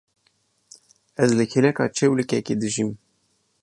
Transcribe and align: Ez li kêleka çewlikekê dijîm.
Ez 1.23 1.29
li 1.37 1.45
kêleka 1.51 1.85
çewlikekê 1.95 2.55
dijîm. 2.61 2.91